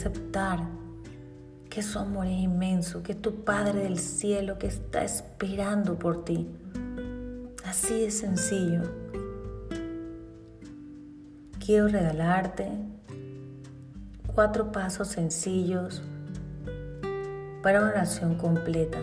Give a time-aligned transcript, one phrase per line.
[0.00, 0.60] aceptar
[1.68, 6.48] que su amor es inmenso, que tu Padre del cielo que está esperando por ti.
[7.64, 8.82] Así de sencillo.
[11.64, 12.70] Quiero regalarte
[14.34, 16.02] cuatro pasos sencillos
[17.62, 18.98] para una oración completa,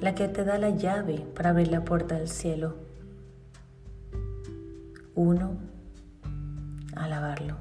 [0.00, 2.76] la que te da la llave para abrir la puerta del cielo.
[5.16, 5.58] Uno,
[6.94, 7.56] alabarlo,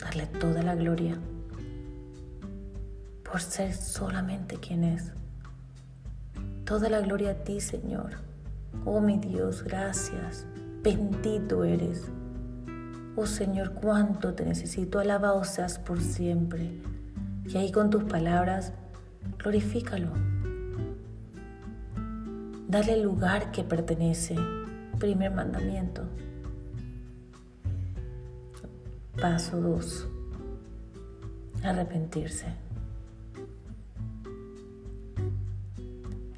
[0.00, 1.16] darle toda la gloria
[3.30, 5.12] por ser solamente quien es.
[6.64, 8.14] Toda la gloria a ti, Señor.
[8.84, 10.46] Oh mi Dios, gracias.
[10.82, 12.10] Bendito eres.
[13.16, 14.98] Oh Señor, cuánto te necesito.
[14.98, 16.80] Alabado seas por siempre.
[17.46, 18.72] Y ahí con tus palabras,
[19.38, 20.08] glorifícalo.
[22.68, 24.36] Dale el lugar que pertenece.
[24.98, 26.02] Primer mandamiento.
[29.20, 30.08] Paso 2.
[31.62, 32.69] Arrepentirse.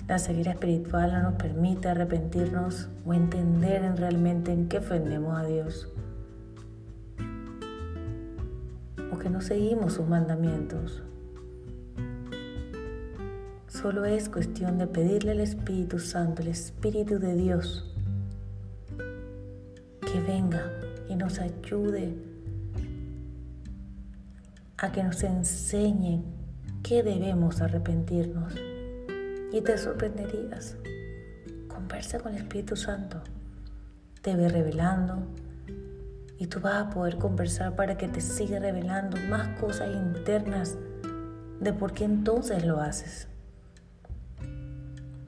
[0.08, 5.44] La ceguera espiritual no nos permite arrepentirnos o entender en realmente en qué ofendemos a
[5.44, 5.88] Dios.
[9.12, 11.02] O que no seguimos sus mandamientos.
[13.68, 17.94] Solo es cuestión de pedirle al Espíritu Santo, el Espíritu de Dios,
[20.00, 20.70] que venga
[21.08, 22.14] y nos ayude
[24.76, 26.22] a que nos enseñe
[26.82, 28.52] qué debemos arrepentirnos
[29.52, 30.76] y te sorprenderías.
[31.68, 33.22] Conversa con el Espíritu Santo.
[34.22, 35.26] Te ve revelando
[36.38, 40.78] y tú vas a poder conversar para que te siga revelando más cosas internas
[41.60, 43.28] de por qué entonces lo haces.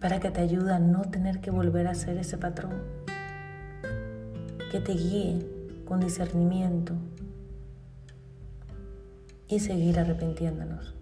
[0.01, 2.73] Para que te ayude a no tener que volver a hacer ese patrón.
[4.71, 5.47] Que te guíe
[5.85, 6.95] con discernimiento
[9.49, 10.95] y seguir arrepintiéndonos.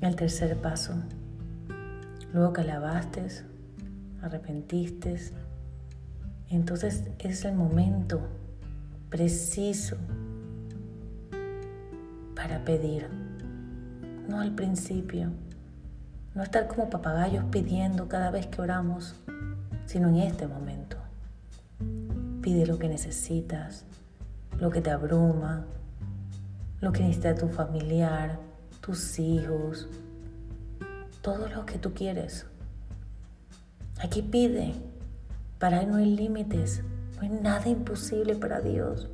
[0.00, 0.94] El tercer paso,
[2.36, 3.26] luego que alabaste,
[4.20, 5.16] arrepentiste,
[6.50, 8.20] entonces es el momento
[9.08, 9.96] preciso
[12.34, 13.08] para pedir,
[14.28, 15.30] no al principio,
[16.34, 19.14] no estar como papagayos pidiendo cada vez que oramos,
[19.86, 20.98] sino en este momento.
[22.42, 23.86] Pide lo que necesitas,
[24.60, 25.64] lo que te abruma,
[26.82, 28.38] lo que necesita tu familiar,
[28.82, 29.88] tus hijos,
[31.26, 32.46] todo lo que tú quieres.
[33.98, 34.74] Aquí pide,
[35.58, 36.84] para Él no hay límites,
[37.16, 39.08] no hay nada imposible para Dios,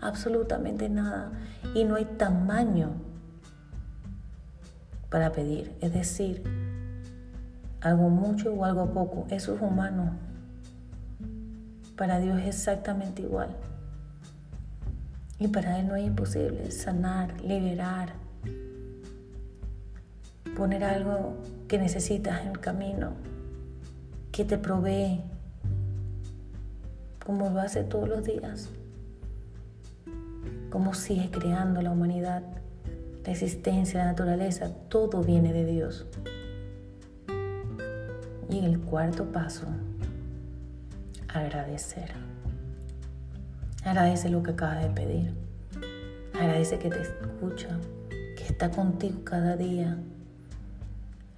[0.00, 1.32] absolutamente nada,
[1.74, 2.92] y no hay tamaño
[5.10, 6.44] para pedir, es decir,
[7.80, 10.12] algo mucho o algo poco, eso es humano.
[11.96, 13.48] Para Dios es exactamente igual.
[15.40, 18.27] Y para Él no hay imposible sanar, liberar,
[20.58, 21.36] poner algo
[21.68, 23.12] que necesitas en el camino,
[24.32, 25.22] que te provee,
[27.24, 28.68] como lo hace todos los días,
[30.68, 32.42] como sigue creando la humanidad,
[33.24, 36.06] la existencia, la naturaleza, todo viene de Dios.
[38.50, 39.66] Y el cuarto paso,
[41.28, 42.10] agradecer.
[43.84, 45.34] Agradece lo que acabas de pedir.
[46.34, 49.98] Agradece que te escucha, que está contigo cada día,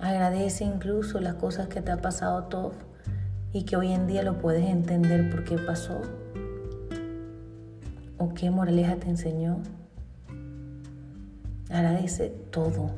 [0.00, 2.72] Agradece incluso las cosas que te ha pasado todo
[3.52, 6.00] y que hoy en día lo puedes entender por qué pasó
[8.16, 9.58] o qué moraleja te enseñó.
[11.68, 12.90] Agradece todo,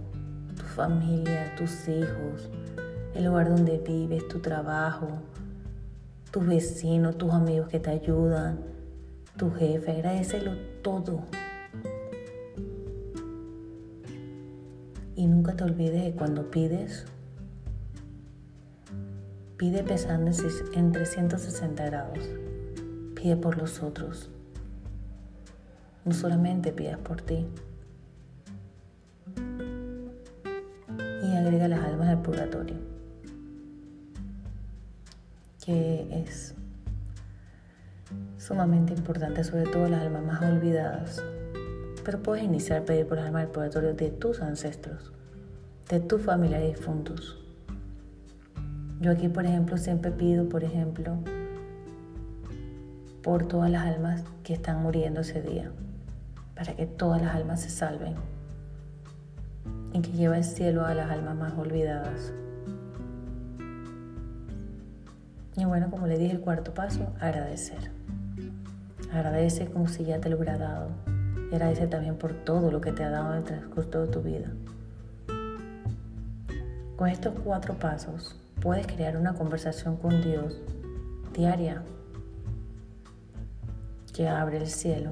[0.57, 2.49] tu familia, tus hijos,
[3.15, 5.09] el lugar donde vives, tu trabajo,
[6.31, 8.61] tus vecinos, tus amigos que te ayudan,
[9.37, 10.53] tu jefe, agradecelo
[10.83, 11.25] todo.
[15.43, 17.05] Nunca te olvides que cuando pides,
[19.57, 20.31] pide pesando
[20.73, 22.21] en 360 grados.
[23.17, 24.31] Pide por los otros.
[26.05, 27.45] No solamente pidas por ti.
[31.25, 32.77] Y agrega las almas del purgatorio,
[35.65, 36.55] que es
[38.39, 41.21] sumamente importante, sobre todo las almas más olvidadas
[42.05, 45.13] pero puedes iniciar a pedir por las almas del purgatorio de tus ancestros,
[45.93, 47.39] de tus familiares difuntos.
[49.03, 51.19] Yo aquí, por ejemplo, siempre pido, por ejemplo,
[53.23, 55.71] por todas las almas que están muriendo ese día,
[56.55, 58.15] para que todas las almas se salven
[59.93, 62.33] y que lleva el cielo a las almas más olvidadas.
[65.59, 67.91] Y bueno, como le dije, el cuarto paso, agradecer.
[69.13, 70.89] Agradece como si ya te lo hubiera dado
[71.51, 74.23] y agradece también por todo lo que te ha dado en el transcurso de tu
[74.23, 74.51] vida.
[76.97, 80.61] Con estos cuatro pasos puedes crear una conversación con Dios
[81.33, 81.83] diaria
[84.13, 85.11] que abre el cielo.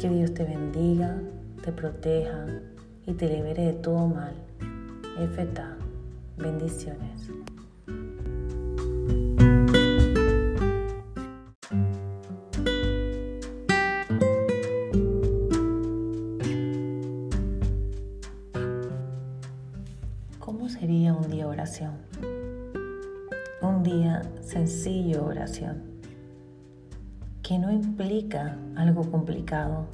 [0.00, 1.18] Que Dios te bendiga,
[1.62, 2.46] te proteja
[3.06, 4.34] y te libere de todo mal.
[5.18, 5.76] Efeta,
[6.36, 7.30] bendiciones.
[23.62, 25.82] Un día sencillo oración,
[27.42, 29.86] que no implica algo complicado.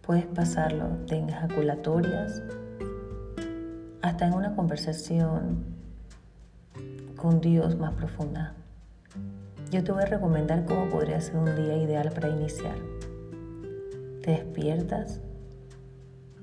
[0.00, 2.42] Puedes pasarlo de ejaculatorias
[4.00, 5.64] hasta en una conversación
[7.16, 8.54] con Dios más profunda.
[9.70, 12.74] Yo te voy a recomendar cómo podría ser un día ideal para iniciar.
[14.22, 15.20] Te despiertas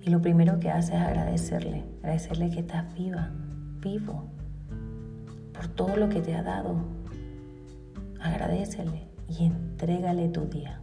[0.01, 3.31] y lo primero que haces es agradecerle, agradecerle que estás viva,
[3.81, 4.25] vivo,
[5.53, 6.75] por todo lo que te ha dado.
[8.21, 10.81] Agradecele y entrégale tu día.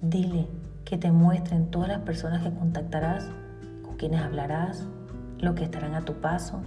[0.00, 0.48] Dile
[0.84, 3.30] que te muestren todas las personas que contactarás,
[3.82, 4.86] con quienes hablarás,
[5.38, 6.62] lo que estarán a tu paso.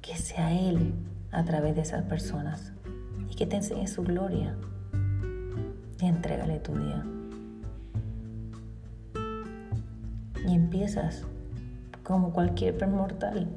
[0.00, 0.94] Que sea Él
[1.32, 2.72] a través de esas personas
[3.30, 4.56] y que te enseñe su gloria.
[6.00, 7.04] Y entrégale tu día.
[10.46, 11.24] y empiezas
[12.04, 13.48] como cualquier mortal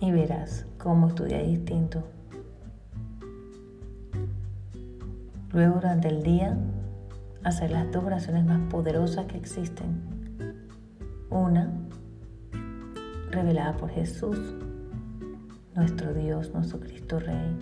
[0.00, 2.02] y verás cómo es tu día distinto.
[5.52, 6.56] Luego durante el día
[7.44, 10.00] hacer las dos oraciones más poderosas que existen.
[11.28, 11.70] Una,
[13.30, 14.38] revelada por Jesús,
[15.74, 17.58] nuestro Dios, nuestro Cristo Rey,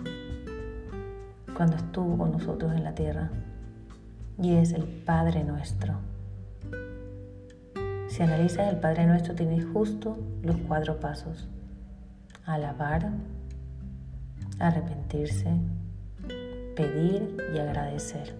[1.55, 3.29] cuando estuvo con nosotros en la tierra.
[4.41, 6.10] Y es el Padre nuestro.
[8.21, 11.49] Si analizas el Padre Nuestro, tienes justo los cuatro pasos.
[12.45, 13.09] Alabar,
[14.59, 15.49] arrepentirse,
[16.75, 18.35] pedir y agradecer.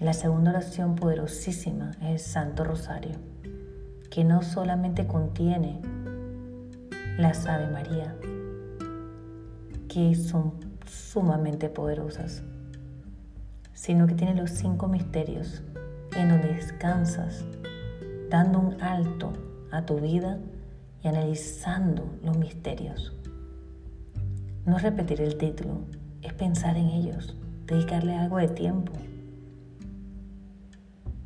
[0.00, 3.18] La segunda oración poderosísima es el Santo Rosario,
[4.10, 5.82] que no solamente contiene
[7.18, 8.16] las Ave María,
[9.86, 10.54] que son
[10.86, 12.42] sumamente poderosas,
[13.74, 15.62] sino que tiene los cinco misterios
[16.16, 17.44] en donde descansas
[18.34, 19.32] dando un alto
[19.70, 20.40] a tu vida
[21.04, 23.14] y analizando los misterios.
[24.66, 25.82] No repetir el título,
[26.20, 27.36] es pensar en ellos,
[27.66, 28.92] dedicarle algo de tiempo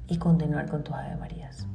[0.06, 1.66] y continuar con tus Ave Marías.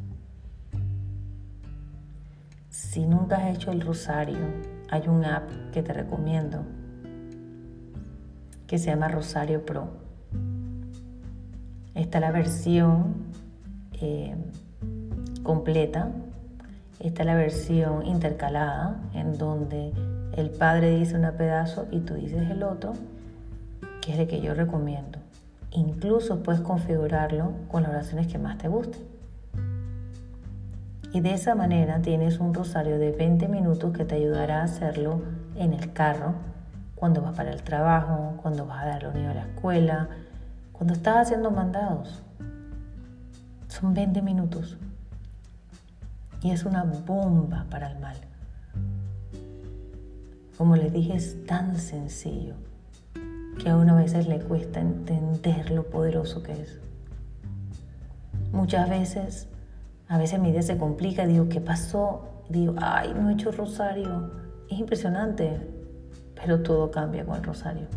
[2.70, 4.38] Si nunca has hecho el rosario,
[4.92, 6.64] hay un app que te recomiendo
[8.68, 9.88] que se llama Rosario Pro.
[11.96, 13.16] Está la versión
[13.94, 14.36] eh,
[15.44, 16.10] completa.
[17.00, 19.94] Esta es la versión intercalada en donde
[20.36, 22.94] el padre dice un pedazo y tú dices el otro,
[24.02, 25.20] que es el que yo recomiendo.
[25.72, 29.02] Incluso puedes configurarlo con las oraciones que más te gusten.
[31.12, 35.22] Y de esa manera tienes un rosario de 20 minutos que te ayudará a hacerlo
[35.56, 36.34] en el carro,
[36.96, 40.08] cuando vas para el trabajo, cuando vas a dar niños a la escuela,
[40.72, 42.24] cuando estás haciendo mandados.
[43.68, 44.78] Son 20 minutos
[46.44, 48.18] y es una bomba para el mal.
[50.58, 52.56] Como les dije, es tan sencillo
[53.58, 56.80] que a uno a veces le cuesta entender lo poderoso que es.
[58.52, 59.48] Muchas veces,
[60.08, 62.44] a veces mi día se complica, digo, ¿qué pasó?
[62.50, 64.32] Digo, ay, no he hecho rosario.
[64.70, 65.60] Es impresionante,
[66.36, 67.88] pero todo cambia con el rosario.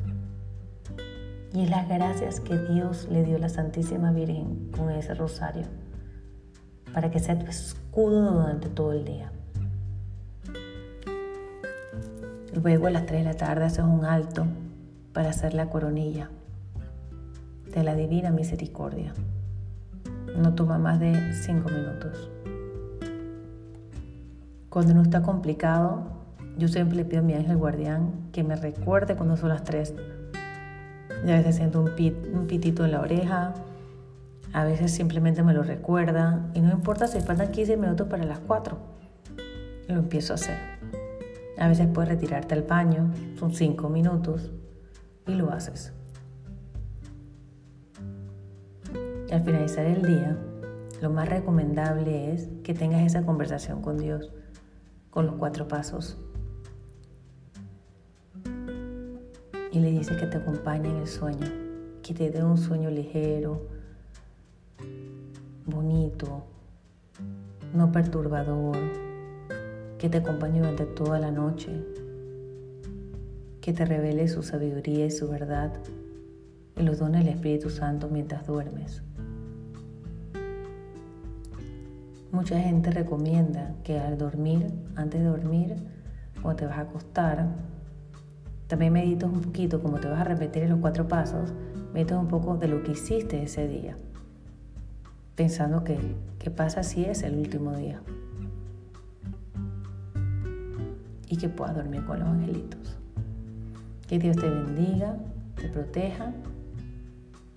[1.52, 5.64] Y es las gracias que Dios le dio a la Santísima Virgen con ese rosario
[6.92, 7.46] para que sea tu
[7.96, 9.32] escudo durante todo el día.
[12.52, 14.46] Luego a las 3 de la tarde haces un alto
[15.14, 16.28] para hacer la coronilla
[17.74, 19.14] de la Divina Misericordia.
[20.36, 22.30] No toma más de 5 minutos.
[24.68, 26.02] Cuando no está complicado,
[26.58, 29.94] yo siempre le pido a mi ángel guardián que me recuerde cuando son las 3.
[31.26, 31.92] Y a veces siento un,
[32.34, 33.54] un pitito en la oreja,
[34.52, 38.38] a veces simplemente me lo recuerda y no importa si faltan 15 minutos para las
[38.40, 38.78] 4.
[39.88, 40.56] Lo empiezo a hacer.
[41.58, 44.52] A veces puedes retirarte al baño, son 5 minutos
[45.26, 45.92] y lo haces.
[49.30, 50.36] Al finalizar el día,
[51.02, 54.30] lo más recomendable es que tengas esa conversación con Dios,
[55.10, 56.18] con los cuatro pasos.
[59.76, 61.46] y le dices que te acompañe en el sueño,
[62.02, 63.66] que te dé un sueño ligero,
[65.66, 66.44] bonito,
[67.74, 68.76] no perturbador,
[69.98, 71.84] que te acompañe durante toda la noche,
[73.60, 75.72] que te revele su sabiduría y su verdad
[76.76, 79.02] y los dones del Espíritu Santo mientras duermes.
[82.30, 85.74] Mucha gente recomienda que al dormir, antes de dormir,
[86.42, 87.48] cuando te vas a acostar,
[88.68, 91.52] también meditas un poquito, como te vas a repetir en los cuatro pasos,
[91.92, 93.96] meditas un poco de lo que hiciste ese día,
[95.36, 95.98] pensando que,
[96.38, 98.00] ¿qué pasa si es el último día?
[101.28, 102.98] Y que puedas dormir con los angelitos.
[104.08, 105.16] Que Dios te bendiga,
[105.56, 106.32] te proteja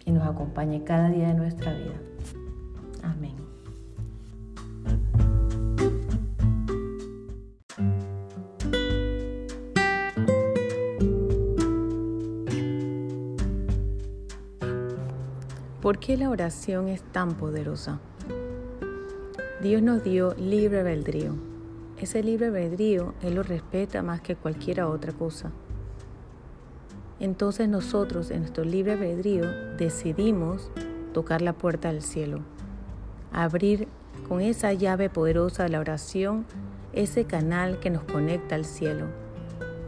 [0.05, 1.95] y nos acompañe cada día de nuestra vida.
[3.03, 3.48] Amén.
[15.89, 17.99] ¿Por qué la oración es tan poderosa?
[19.59, 21.33] Dios nos dio libre albedrío.
[21.97, 25.51] Ese libre albedrío Él lo respeta más que cualquier otra cosa.
[27.19, 29.45] Entonces nosotros en nuestro libre albedrío
[29.79, 30.69] decidimos
[31.11, 32.41] tocar la puerta del cielo,
[33.31, 33.87] abrir
[34.27, 36.45] con esa llave poderosa de la oración
[36.93, 39.07] ese canal que nos conecta al cielo.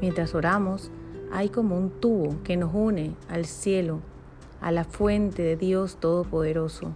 [0.01, 0.89] Mientras oramos,
[1.31, 3.99] hay como un tubo que nos une al cielo,
[4.61, 6.93] a la fuente de Dios Todopoderoso,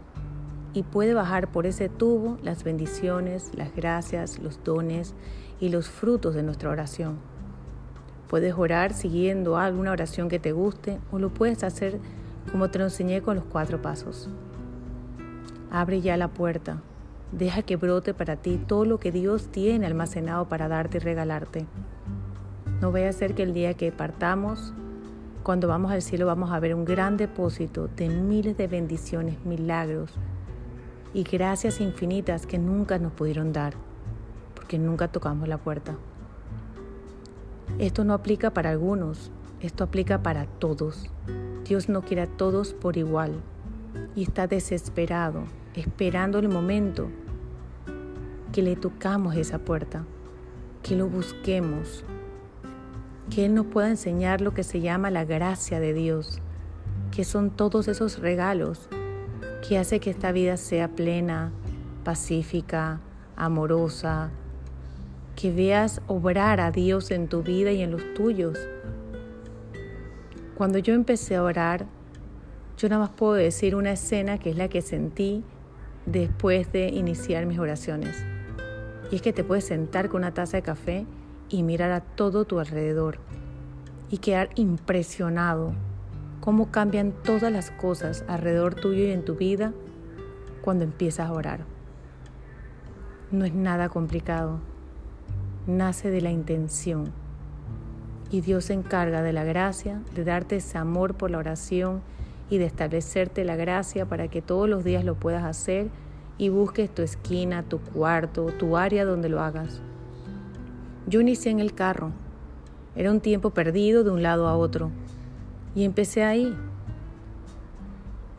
[0.74, 5.16] y puede bajar por ese tubo las bendiciones, las gracias, los dones
[5.60, 7.18] y los frutos de nuestra oración.
[8.28, 12.00] Puedes orar siguiendo alguna oración que te guste o lo puedes hacer
[12.52, 14.30] como te lo enseñé con los cuatro pasos.
[15.72, 16.82] Abre ya la puerta.
[17.32, 21.66] Deja que brote para ti todo lo que Dios tiene almacenado para darte y regalarte.
[22.82, 24.74] No vaya a ser que el día que partamos,
[25.46, 30.12] cuando vamos al cielo, vamos a ver un gran depósito de miles de bendiciones, milagros
[31.14, 33.76] y gracias infinitas que nunca nos pudieron dar,
[34.56, 35.98] porque nunca tocamos la puerta.
[37.78, 39.30] Esto no aplica para algunos,
[39.62, 41.12] esto aplica para todos.
[41.64, 43.34] Dios no quiere a todos por igual
[44.16, 45.44] y está desesperado,
[45.76, 47.10] esperando el momento
[48.52, 50.06] que le tocamos esa puerta,
[50.82, 52.04] que lo busquemos,
[53.30, 56.40] que Él nos pueda enseñar lo que se llama la gracia de Dios,
[57.12, 58.90] que son todos esos regalos
[59.68, 61.52] que hace que esta vida sea plena,
[62.04, 63.00] pacífica,
[63.36, 64.30] amorosa,
[65.36, 68.60] que veas obrar a Dios en tu vida y en los tuyos.
[70.56, 71.86] Cuando yo empecé a orar,
[72.78, 75.44] yo nada más puedo decir una escena que es la que sentí
[76.06, 78.24] después de iniciar mis oraciones.
[79.12, 81.06] Y es que te puedes sentar con una taza de café
[81.50, 83.20] y mirar a todo tu alrededor
[84.10, 85.74] y quedar impresionado
[86.42, 89.74] cómo cambian todas las cosas alrededor tuyo y en tu vida
[90.62, 91.66] cuando empiezas a orar.
[93.32, 94.60] No es nada complicado
[95.68, 97.12] nace de la intención.
[98.32, 102.02] Y Dios se encarga de la gracia, de darte ese amor por la oración
[102.50, 105.90] y de establecerte la gracia para que todos los días lo puedas hacer
[106.38, 109.82] y busques tu esquina, tu cuarto, tu área donde lo hagas.
[111.08, 112.12] Yo inicié en el carro.
[112.96, 114.90] Era un tiempo perdido de un lado a otro.
[115.76, 116.58] Y empecé ahí.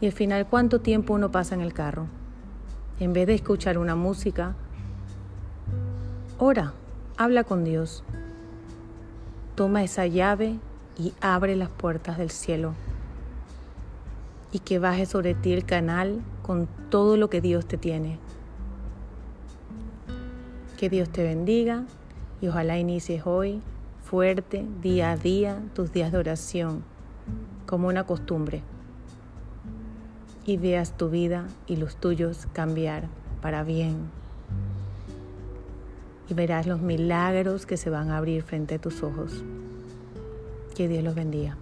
[0.00, 2.06] Y al final, ¿cuánto tiempo uno pasa en el carro?
[2.98, 4.56] En vez de escuchar una música,
[6.38, 6.72] ora.
[7.18, 8.04] Habla con Dios.
[9.54, 10.58] Toma esa llave
[10.98, 12.74] y abre las puertas del cielo.
[14.52, 18.18] Y que baje sobre ti el canal con todo lo que Dios te tiene.
[20.76, 21.84] Que Dios te bendiga
[22.40, 23.60] y ojalá inicies hoy
[24.02, 26.84] fuerte, día a día, tus días de oración,
[27.66, 28.62] como una costumbre.
[30.44, 33.08] Y veas tu vida y los tuyos cambiar
[33.42, 34.10] para bien
[36.28, 39.44] y verás los milagros que se van a abrir frente a tus ojos.
[40.74, 41.56] Que Dios los bendiga.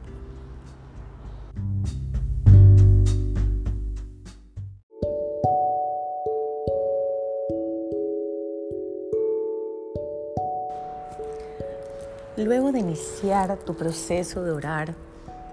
[12.75, 14.95] De iniciar tu proceso de orar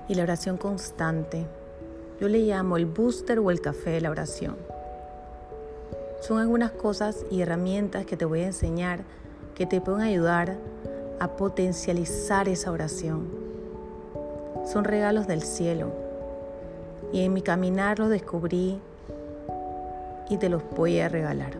[0.09, 1.45] y la oración constante,
[2.19, 4.55] yo le llamo el booster o el café de la oración
[6.21, 9.03] son algunas cosas y herramientas que te voy a enseñar
[9.55, 10.55] que te pueden ayudar
[11.19, 13.27] a potencializar esa oración.
[14.65, 15.91] Son regalos del cielo
[17.11, 18.79] y en mi caminar los descubrí
[20.29, 21.53] y te los voy a regalar.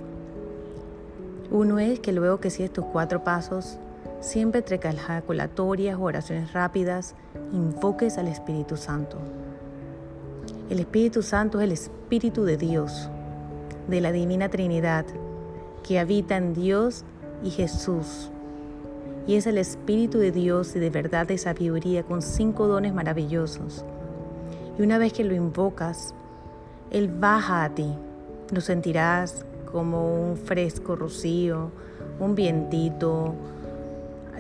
[1.50, 3.78] Uno es que luego que sigues tus cuatro pasos,
[4.22, 7.16] siempre entre calculatorias o oraciones rápidas
[7.52, 9.18] invoques al Espíritu Santo.
[10.70, 13.10] El Espíritu Santo es el Espíritu de Dios,
[13.90, 15.06] de la Divina Trinidad,
[15.84, 17.04] que habita en Dios
[17.44, 18.30] y Jesús.
[19.28, 23.84] Y es el Espíritu de Dios y de verdad de sabiduría con cinco dones maravillosos.
[24.78, 26.14] Y una vez que lo invocas,
[26.92, 27.94] Él baja a ti.
[28.52, 31.72] Lo sentirás como un fresco rocío,
[32.20, 33.34] un vientito.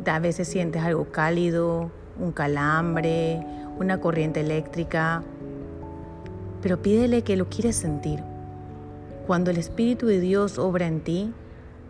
[0.05, 3.45] A veces sientes algo cálido, un calambre,
[3.77, 5.23] una corriente eléctrica
[6.61, 8.23] pero pídele que lo quieres sentir.
[9.27, 11.33] Cuando el Espíritu de Dios obra en ti,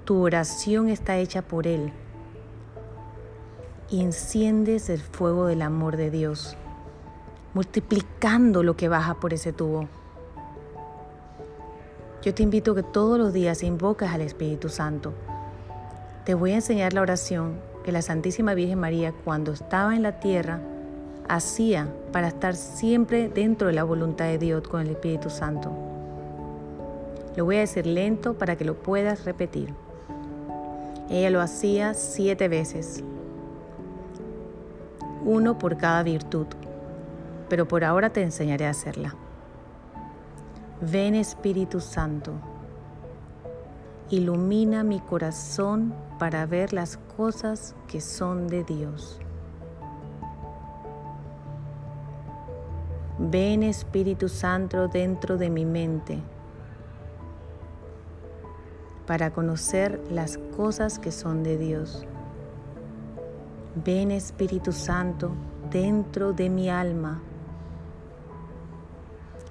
[0.06, 1.92] tu oración está hecha por Él
[3.90, 6.56] y enciendes el fuego del amor de Dios,
[7.54, 9.90] multiplicando lo que baja por ese tubo.
[12.22, 15.14] Yo te invito a que todos los días invocas al Espíritu Santo.
[16.24, 20.20] Te voy a enseñar la oración que la Santísima Virgen María cuando estaba en la
[20.20, 20.60] tierra
[21.28, 25.72] hacía para estar siempre dentro de la voluntad de Dios con el Espíritu Santo.
[27.36, 29.74] Lo voy a decir lento para que lo puedas repetir.
[31.10, 33.04] Ella lo hacía siete veces,
[35.24, 36.48] uno por cada virtud,
[37.50, 39.16] pero por ahora te enseñaré a hacerla.
[40.82, 42.32] Ven Espíritu Santo,
[44.12, 49.20] ilumina mi corazón para ver las cosas que son de Dios.
[53.18, 56.20] Ven Espíritu Santo dentro de mi mente
[59.08, 62.06] para conocer las cosas que son de Dios.
[63.86, 65.32] Ven Espíritu Santo
[65.70, 67.22] dentro de mi alma,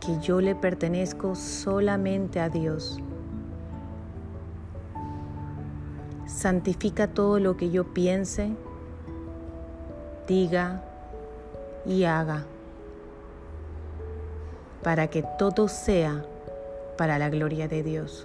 [0.01, 3.01] que yo le pertenezco solamente a Dios.
[6.41, 8.49] Santifica todo lo que yo piense,
[10.27, 10.83] diga
[11.85, 12.47] y haga
[14.83, 16.25] para que todo sea
[16.97, 18.25] para la gloria de Dios.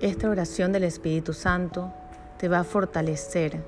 [0.00, 1.92] Esta oración del Espíritu Santo
[2.38, 3.60] te va a fortalecer,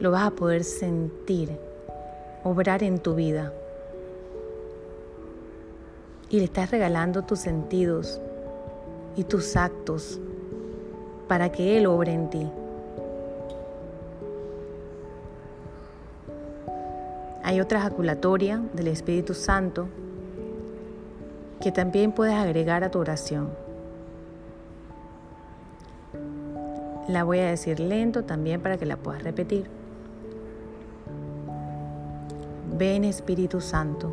[0.00, 1.56] lo vas a poder sentir,
[2.42, 3.52] obrar en tu vida.
[6.28, 8.20] Y le estás regalando tus sentidos
[9.16, 10.20] y tus actos
[11.28, 12.46] para que Él obre en ti.
[17.42, 19.88] Hay otra ejaculatoria del Espíritu Santo
[21.60, 23.50] que también puedes agregar a tu oración.
[27.08, 29.70] La voy a decir lento también para que la puedas repetir.
[32.76, 34.12] Ven Espíritu Santo,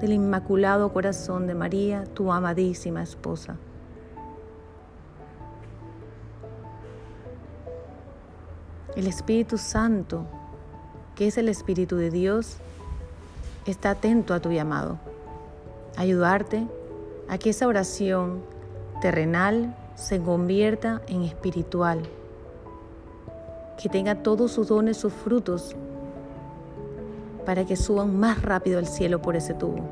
[0.00, 3.56] del Inmaculado Corazón de María, tu amadísima esposa.
[8.96, 10.24] El Espíritu Santo,
[11.14, 12.58] que es el Espíritu de Dios,
[13.66, 14.98] está atento a tu llamado,
[15.96, 16.66] ayudarte
[17.28, 18.42] a que esa oración
[19.00, 22.02] terrenal se convierta en espiritual,
[23.80, 25.74] que tenga todos sus dones, sus frutos,
[27.44, 29.84] para que suban más rápido al cielo por ese tubo.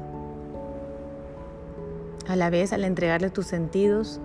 [2.28, 4.20] A la vez, al entregarle tus sentidos,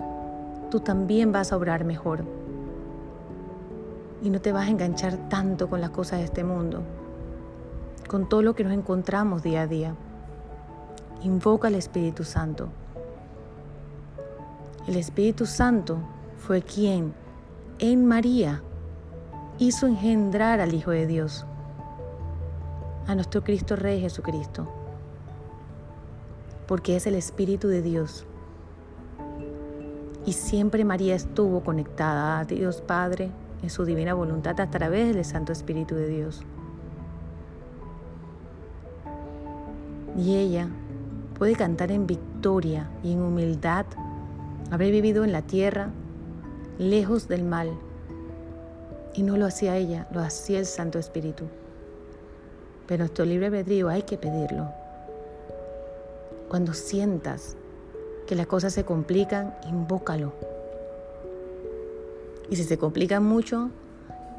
[0.70, 2.24] tú también vas a obrar mejor
[4.22, 6.82] y no te vas a enganchar tanto con las cosas de este mundo
[8.08, 9.94] con todo lo que nos encontramos día a día.
[11.22, 12.68] Invoca al Espíritu Santo.
[14.88, 15.98] El Espíritu Santo
[16.38, 17.12] fue quien
[17.78, 18.62] en María
[19.58, 21.44] hizo engendrar al Hijo de Dios,
[23.08, 24.68] a nuestro Cristo Rey Jesucristo,
[26.66, 28.26] porque es el Espíritu de Dios.
[30.26, 33.30] Y siempre María estuvo conectada a Dios Padre
[33.62, 36.42] en su divina voluntad a través del Santo Espíritu de Dios.
[40.18, 40.68] Y ella
[41.38, 43.86] puede cantar en victoria y en humildad,
[44.70, 45.92] haber vivido en la tierra,
[46.78, 47.70] lejos del mal.
[49.14, 51.46] Y no lo hacía ella, lo hacía el Santo Espíritu.
[52.88, 54.72] Pero nuestro libre albedrío hay que pedirlo.
[56.48, 57.54] Cuando sientas
[58.26, 60.32] que las cosas se complican, invócalo.
[62.50, 63.70] Y si se complican mucho,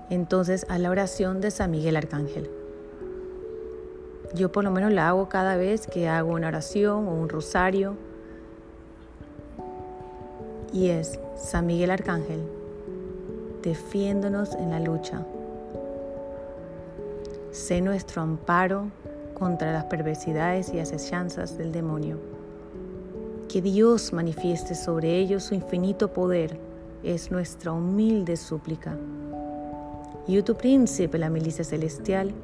[0.10, 2.50] entonces a la oración de San Miguel Arcángel.
[4.34, 7.96] Yo por lo menos la hago cada vez que hago una oración o un rosario.
[10.74, 12.42] Y es San Miguel Arcángel,
[13.62, 15.24] defiéndonos en la lucha.
[17.52, 18.92] Sé nuestro amparo
[19.34, 22.20] contra las perversidades y asechanzas del demonio.
[23.48, 26.60] Que Dios manifieste sobre ellos su infinito poder
[27.04, 28.96] es nuestra humilde súplica.
[30.28, 32.36] Y tu príncipe, la milicia celestial,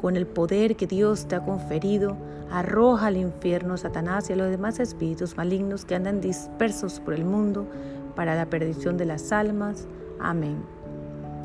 [0.00, 2.16] con el poder que Dios te ha conferido,
[2.48, 7.24] arroja al infierno Satanás y a los demás espíritus malignos que andan dispersos por el
[7.24, 7.66] mundo
[8.14, 9.88] para la perdición de las almas.
[10.20, 10.62] Amén.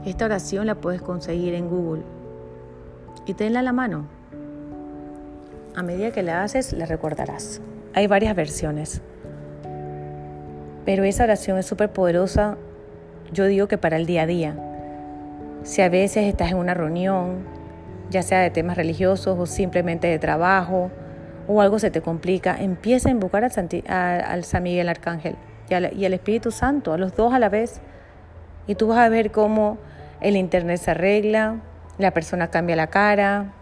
[0.05, 2.16] Esta oración la puedes conseguir en Google
[3.27, 4.07] y tenla a la mano.
[5.75, 7.61] A medida que la haces, la recordarás.
[7.93, 9.01] Hay varias versiones.
[10.85, 12.57] Pero esa oración es súper poderosa,
[13.33, 14.55] yo digo que para el día a día.
[15.63, 17.45] Si a veces estás en una reunión,
[18.09, 20.89] ya sea de temas religiosos o simplemente de trabajo,
[21.47, 25.35] o algo se te complica, empieza a invocar al, San Miguel Arcángel
[25.69, 27.81] y al, y al Espíritu Santo, a los dos a la vez.
[28.65, 29.77] Y tú vas a ver cómo
[30.21, 31.61] el internet se arregla,
[31.97, 33.53] la persona cambia la cara.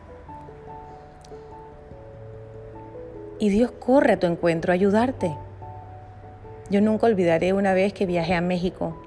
[3.39, 5.36] Y Dios corre a tu encuentro a ayudarte.
[6.69, 8.98] Yo nunca olvidaré una vez que viajé a México,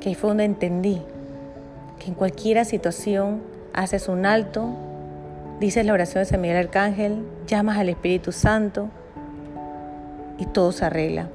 [0.00, 1.02] que fue donde entendí
[1.98, 4.68] que en cualquier situación haces un alto,
[5.60, 8.88] dices la oración de San Miguel Arcángel, llamas al Espíritu Santo
[10.38, 11.28] y todo se arregla.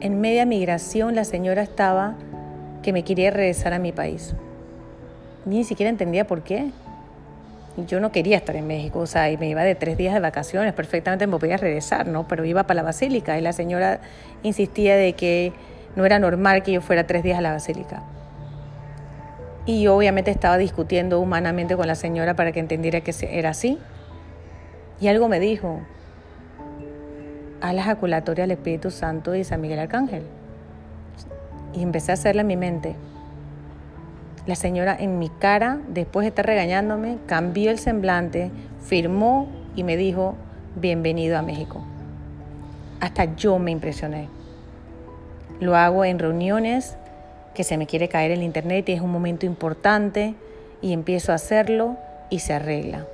[0.00, 2.14] En media migración la señora estaba
[2.82, 4.34] que me quería regresar a mi país.
[5.44, 6.70] Ni siquiera entendía por qué.
[7.88, 10.20] Yo no quería estar en México, o sea, y me iba de tres días de
[10.20, 12.28] vacaciones, perfectamente me podía regresar, ¿no?
[12.28, 14.00] Pero iba para la basílica y la señora
[14.44, 15.52] insistía de que
[15.96, 18.04] no era normal que yo fuera tres días a la basílica.
[19.66, 23.78] Y yo obviamente estaba discutiendo humanamente con la señora para que entendiera que era así.
[25.00, 25.80] Y algo me dijo,
[27.60, 30.22] a la ejaculatoria al Espíritu Santo y San Miguel Arcángel.
[31.72, 32.94] Y empecé a hacerla en mi mente.
[34.46, 38.50] La señora en mi cara, después de estar regañándome, cambió el semblante,
[38.82, 40.34] firmó y me dijo,
[40.76, 41.82] bienvenido a México.
[43.00, 44.28] Hasta yo me impresioné.
[45.60, 46.98] Lo hago en reuniones
[47.54, 50.34] que se me quiere caer el internet y es un momento importante
[50.82, 51.96] y empiezo a hacerlo
[52.28, 53.06] y se arregla.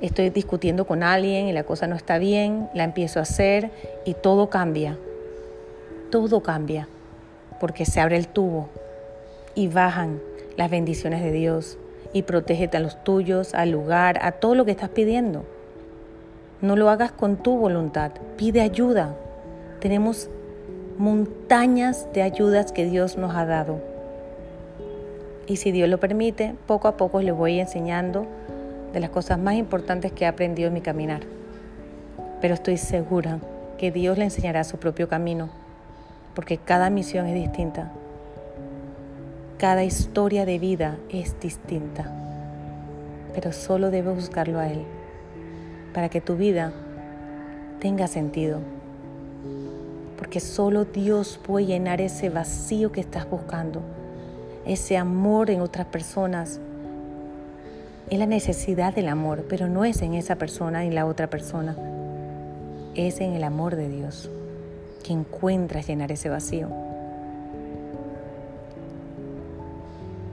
[0.00, 3.72] Estoy discutiendo con alguien y la cosa no está bien, la empiezo a hacer
[4.04, 4.96] y todo cambia.
[6.12, 6.86] Todo cambia
[7.58, 8.68] porque se abre el tubo
[9.56, 10.20] y bajan
[10.56, 11.78] las bendiciones de Dios
[12.12, 15.44] y protégete a los tuyos, al lugar, a todo lo que estás pidiendo.
[16.62, 19.14] No lo hagas con tu voluntad, pide ayuda.
[19.80, 20.30] Tenemos
[20.98, 23.80] montañas de ayudas que Dios nos ha dado.
[25.46, 28.26] Y si Dios lo permite, poco a poco le voy enseñando
[28.92, 31.20] de las cosas más importantes que he aprendido en mi caminar.
[32.40, 33.38] Pero estoy segura
[33.76, 35.50] que Dios le enseñará su propio camino,
[36.34, 37.92] porque cada misión es distinta.
[39.58, 42.12] Cada historia de vida es distinta,
[43.34, 44.84] pero solo debes buscarlo a Él,
[45.94, 46.72] para que tu vida
[47.80, 48.60] tenga sentido
[50.16, 53.82] porque solo Dios puede llenar ese vacío que estás buscando,
[54.64, 56.60] ese amor en otras personas.
[58.10, 61.76] Es la necesidad del amor, pero no es en esa persona y la otra persona,
[62.94, 64.30] es en el amor de Dios
[65.04, 66.85] que encuentras llenar ese vacío.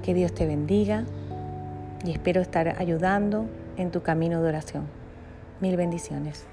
[0.04, 1.06] Que Dios te bendiga
[2.06, 3.46] y espero estar ayudando
[3.78, 4.84] en tu camino de oración.
[5.62, 6.46] Mil bendiciones.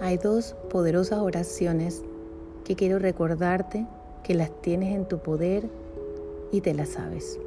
[0.00, 2.02] Hay dos poderosas oraciones
[2.64, 3.86] que quiero recordarte
[4.22, 5.68] que las tienes en tu poder
[6.50, 7.38] y te las sabes.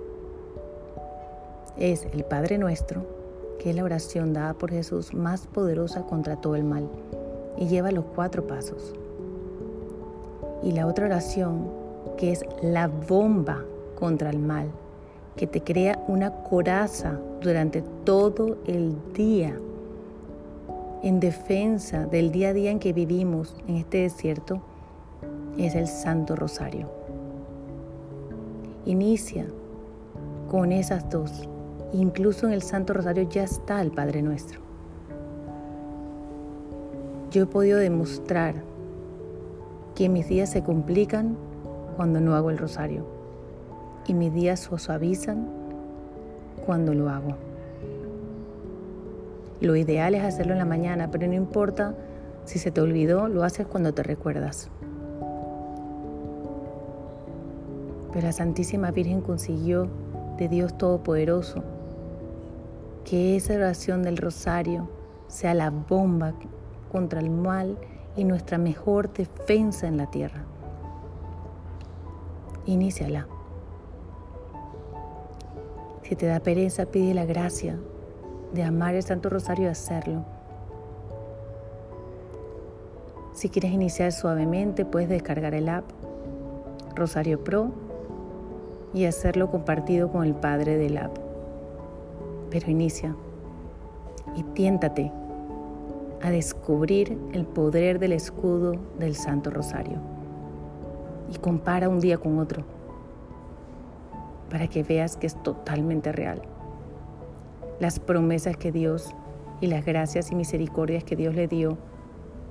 [1.77, 3.18] Es el Padre Nuestro,
[3.59, 6.89] que es la oración dada por Jesús más poderosa contra todo el mal
[7.57, 8.95] y lleva los cuatro pasos.
[10.63, 11.67] Y la otra oración,
[12.17, 13.63] que es la bomba
[13.99, 14.71] contra el mal,
[15.35, 19.57] que te crea una coraza durante todo el día
[21.01, 24.61] en defensa del día a día en que vivimos en este desierto
[25.57, 26.89] es el Santo Rosario.
[28.85, 29.45] Inicia
[30.49, 31.47] con esas dos.
[31.91, 34.61] Incluso en el Santo Rosario ya está el Padre Nuestro.
[37.31, 38.55] Yo he podido demostrar
[39.95, 41.35] que mis días se complican
[41.95, 43.05] cuando no hago el rosario
[44.07, 45.47] y mis días se suavizan
[46.65, 47.35] cuando lo hago.
[49.61, 51.95] Lo ideal es hacerlo en la mañana, pero no importa
[52.45, 54.71] Si se te olvidó, lo haces cuando te recuerdas.
[58.11, 59.87] Pero la Santísima Virgen consiguió
[60.37, 61.63] de Dios Todopoderoso
[63.05, 64.89] que esa oración del rosario
[65.27, 66.33] sea la bomba
[66.91, 67.77] contra el mal
[68.15, 70.43] y nuestra mejor defensa en la tierra.
[72.65, 73.27] Iníciala.
[76.03, 77.77] Si te da pereza, pide la gracia
[78.53, 80.25] de amar el Santo Rosario y hacerlo.
[83.33, 85.85] Si quieres iniciar suavemente, puedes descargar el app
[86.95, 87.71] Rosario Pro
[88.93, 91.28] y hacerlo compartido con el padre del app.
[92.49, 93.15] Pero inicia
[94.35, 95.11] y tiéntate
[96.21, 99.99] a descubrir el poder del escudo del Santo Rosario
[101.31, 102.63] y compara un día con otro
[104.49, 106.41] para que veas que es totalmente real.
[107.79, 109.15] Las promesas que Dios
[109.61, 111.77] y las gracias y misericordias que Dios le dio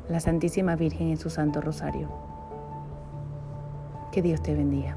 [0.08, 2.08] a la Santísima Virgen en su Santo Rosario.
[4.12, 4.96] Que Dios te bendiga.